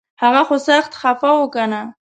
[0.21, 1.81] هغه خو سخت خفه و کنه